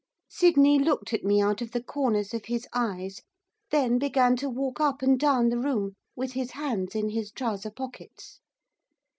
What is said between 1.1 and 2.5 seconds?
at me out of the corners of